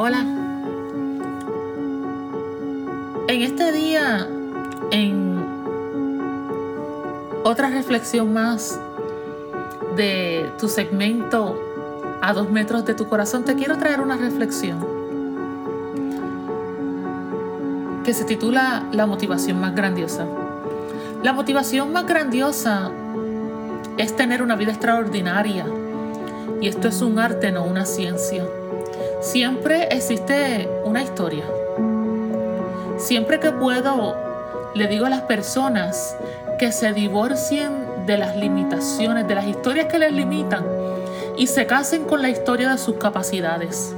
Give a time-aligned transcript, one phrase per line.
[0.00, 0.20] Hola.
[3.26, 4.28] En este día,
[4.92, 5.44] en
[7.42, 8.78] otra reflexión más
[9.96, 11.60] de tu segmento
[12.22, 14.86] a dos metros de tu corazón, te quiero traer una reflexión
[18.04, 20.26] que se titula La motivación más grandiosa.
[21.24, 22.92] La motivación más grandiosa
[23.96, 25.66] es tener una vida extraordinaria.
[26.60, 28.46] Y esto es un arte, no una ciencia.
[29.20, 31.44] Siempre existe una historia.
[32.98, 34.16] Siempre que puedo,
[34.74, 36.16] le digo a las personas
[36.58, 40.64] que se divorcien de las limitaciones, de las historias que les limitan
[41.36, 43.94] y se casen con la historia de sus capacidades,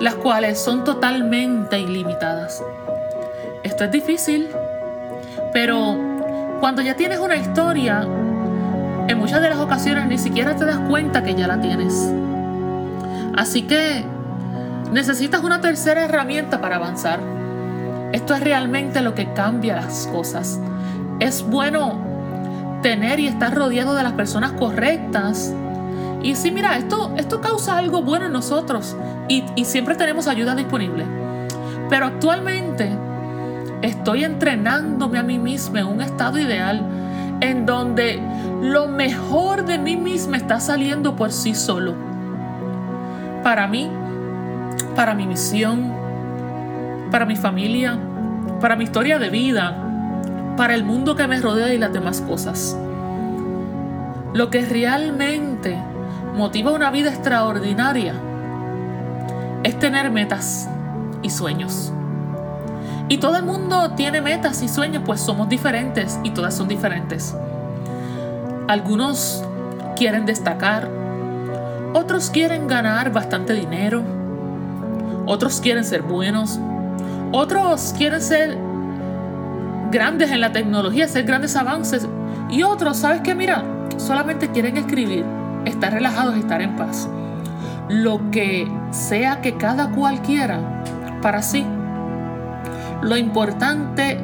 [0.00, 2.62] las cuales son totalmente ilimitadas.
[3.62, 4.48] Esto es difícil,
[5.52, 5.96] pero
[6.60, 8.06] cuando ya tienes una historia,
[9.08, 12.10] en muchas de las ocasiones ni siquiera te das cuenta que ya la tienes.
[13.38, 14.04] Así que
[14.90, 17.20] necesitas una tercera herramienta para avanzar.
[18.12, 20.58] Esto es realmente lo que cambia las cosas.
[21.20, 22.00] Es bueno
[22.82, 25.54] tener y estar rodeado de las personas correctas.
[26.20, 28.96] Y sí, mira, esto, esto causa algo bueno en nosotros
[29.28, 31.04] y, y siempre tenemos ayuda disponible.
[31.88, 32.90] Pero actualmente
[33.82, 36.84] estoy entrenándome a mí misma en un estado ideal
[37.40, 38.20] en donde
[38.62, 42.17] lo mejor de mí misma está saliendo por sí solo.
[43.48, 43.90] Para mí,
[44.94, 45.90] para mi misión,
[47.10, 47.98] para mi familia,
[48.60, 49.74] para mi historia de vida,
[50.58, 52.76] para el mundo que me rodea y las demás cosas.
[54.34, 55.78] Lo que realmente
[56.36, 58.12] motiva una vida extraordinaria
[59.62, 60.68] es tener metas
[61.22, 61.90] y sueños.
[63.08, 67.34] Y todo el mundo tiene metas y sueños, pues somos diferentes y todas son diferentes.
[68.68, 69.42] Algunos
[69.96, 70.97] quieren destacar,
[71.94, 74.02] otros quieren ganar bastante dinero,
[75.26, 76.58] otros quieren ser buenos,
[77.32, 78.56] otros quieren ser
[79.90, 82.06] grandes en la tecnología, hacer grandes avances
[82.50, 83.34] y otros, ¿sabes qué?
[83.34, 83.64] Mira,
[83.96, 85.24] solamente quieren escribir,
[85.64, 87.08] estar relajados, estar en paz.
[87.88, 90.82] Lo que sea que cada cual quiera
[91.22, 91.64] para sí
[93.02, 94.18] lo importante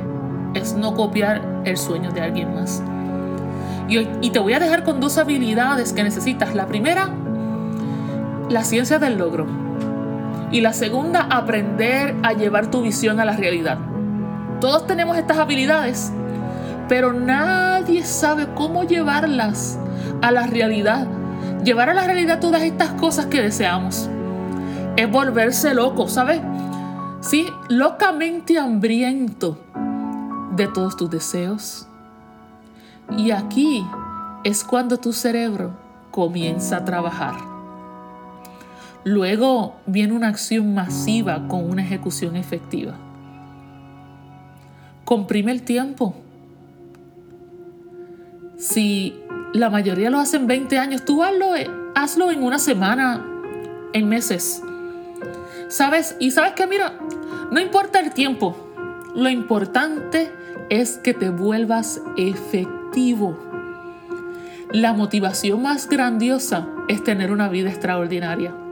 [0.54, 2.82] es no copiar el sueño de alguien más.
[3.88, 6.54] Y, te voy a dejar con dos habilidades que necesitas.
[6.54, 7.10] La primera,
[8.54, 9.46] la ciencia del logro.
[10.52, 13.78] Y la segunda, aprender a llevar tu visión a la realidad.
[14.60, 16.12] Todos tenemos estas habilidades,
[16.88, 19.76] pero nadie sabe cómo llevarlas
[20.22, 21.08] a la realidad.
[21.64, 24.08] Llevar a la realidad todas estas cosas que deseamos.
[24.96, 26.40] Es volverse loco, ¿sabes?
[27.20, 29.58] Sí, locamente hambriento
[30.54, 31.88] de todos tus deseos.
[33.18, 33.84] Y aquí
[34.44, 35.72] es cuando tu cerebro
[36.12, 37.53] comienza a trabajar.
[39.04, 42.94] Luego viene una acción masiva con una ejecución efectiva.
[45.04, 46.14] Comprime el tiempo.
[48.56, 49.20] Si
[49.52, 51.52] la mayoría lo hacen 20 años, tú hazlo,
[51.94, 53.22] hazlo en una semana,
[53.92, 54.62] en meses.
[55.68, 56.16] ¿Sabes?
[56.18, 56.94] Y sabes que, mira,
[57.50, 58.56] no importa el tiempo,
[59.14, 60.32] lo importante
[60.70, 63.38] es que te vuelvas efectivo.
[64.72, 68.63] La motivación más grandiosa es tener una vida extraordinaria.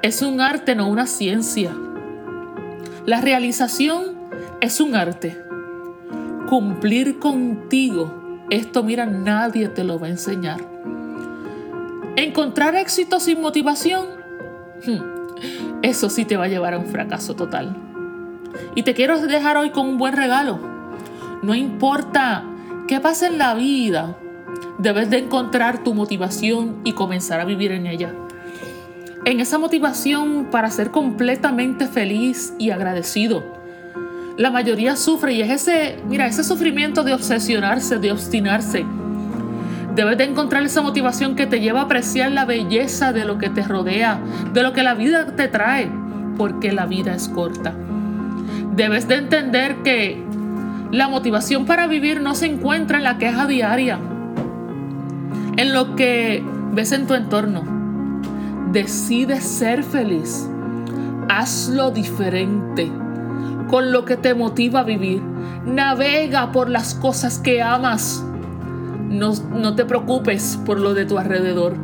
[0.00, 1.72] Es un arte, no una ciencia.
[3.04, 4.16] La realización
[4.60, 5.42] es un arte.
[6.48, 10.60] Cumplir contigo, esto mira, nadie te lo va a enseñar.
[12.14, 14.06] Encontrar éxito sin motivación,
[14.86, 17.76] hmm, eso sí te va a llevar a un fracaso total.
[18.76, 20.60] Y te quiero dejar hoy con un buen regalo.
[21.42, 22.44] No importa
[22.86, 24.16] qué pase en la vida,
[24.78, 28.14] debes de encontrar tu motivación y comenzar a vivir en ella.
[29.24, 33.44] En esa motivación para ser completamente feliz y agradecido.
[34.36, 38.86] La mayoría sufre y es ese, mira, ese sufrimiento de obsesionarse, de obstinarse
[39.98, 43.50] Debes de encontrar esa motivación que te lleva a apreciar la belleza de lo que
[43.50, 44.20] te rodea,
[44.52, 45.90] de lo que la vida te trae,
[46.36, 47.74] porque la vida es corta.
[48.76, 50.22] Debes de entender que
[50.92, 53.98] la motivación para vivir no se encuentra en la queja diaria,
[55.56, 57.77] en lo que ves en tu entorno.
[58.72, 60.48] Decide ser feliz.
[61.28, 62.90] Hazlo diferente
[63.68, 65.22] con lo que te motiva a vivir.
[65.64, 68.24] Navega por las cosas que amas
[69.08, 71.74] no, te preocupes por lo de tu alrededor.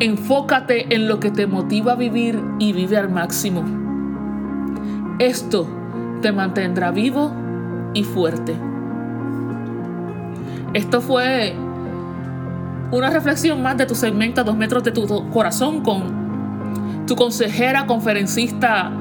[0.00, 3.62] Enfócate en lo que te motiva a vivir y vive al máximo.
[5.20, 5.68] Esto
[6.22, 7.32] te mantendrá vivo
[7.94, 8.56] y fuerte.
[10.74, 11.54] Esto fue
[12.92, 17.86] una reflexión más de tu segmento a dos metros de tu corazón con tu consejera,
[17.86, 18.92] conferencista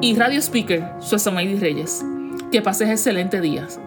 [0.00, 2.04] y radio speaker, Suesa Maidy Reyes.
[2.50, 3.78] Que pases excelente días.